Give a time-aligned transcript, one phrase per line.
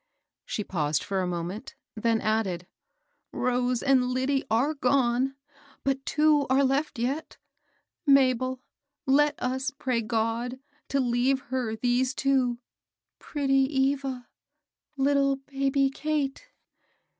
[0.45, 2.65] She paused for a moment, then added,
[3.35, 5.35] —^^ Rose and Lyddie are gone;
[5.83, 7.37] but two are lefl yet.
[8.07, 8.63] Mabel,
[9.05, 10.59] let us pray God
[10.89, 12.57] to leave her these two,—
[13.19, 14.27] pretty Eva!
[14.97, 16.47] Uttle baby Kate